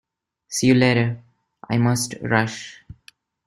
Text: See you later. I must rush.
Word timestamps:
See 0.47 0.65
you 0.65 0.73
later. 0.73 1.21
I 1.69 1.77
must 1.77 2.15
rush. 2.23 2.81